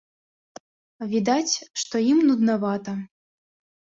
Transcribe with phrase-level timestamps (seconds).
[1.11, 1.53] Відаць,
[1.85, 2.91] што ім нуднавата.